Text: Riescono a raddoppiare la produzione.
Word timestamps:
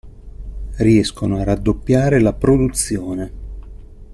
Riescono 0.77 1.37
a 1.37 1.43
raddoppiare 1.43 2.19
la 2.19 2.33
produzione. 2.33 3.31